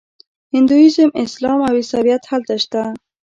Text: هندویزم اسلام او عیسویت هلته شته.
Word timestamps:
هندویزم 0.53 1.09
اسلام 1.23 1.59
او 1.67 1.73
عیسویت 1.79 2.23
هلته 2.31 2.55
شته. 2.63 2.81